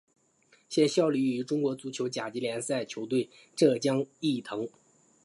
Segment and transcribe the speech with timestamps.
[0.67, 4.67] 现效力于中国足球甲级联赛球队浙江毅腾。